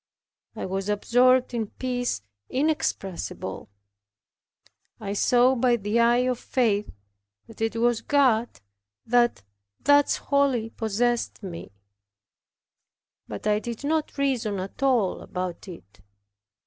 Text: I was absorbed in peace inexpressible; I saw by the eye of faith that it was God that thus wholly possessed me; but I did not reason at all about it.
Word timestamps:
I 0.55 0.65
was 0.65 0.89
absorbed 0.89 1.53
in 1.53 1.67
peace 1.67 2.23
inexpressible; 2.49 3.69
I 4.99 5.13
saw 5.13 5.53
by 5.53 5.75
the 5.75 5.99
eye 5.99 6.25
of 6.25 6.39
faith 6.39 6.89
that 7.45 7.61
it 7.61 7.75
was 7.75 8.01
God 8.01 8.61
that 9.05 9.43
thus 9.79 10.15
wholly 10.15 10.71
possessed 10.71 11.43
me; 11.43 11.71
but 13.27 13.45
I 13.45 13.59
did 13.59 13.83
not 13.83 14.17
reason 14.17 14.59
at 14.59 14.81
all 14.81 15.21
about 15.21 15.67
it. 15.67 16.01